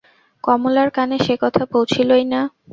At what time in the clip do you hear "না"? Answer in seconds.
2.33-2.41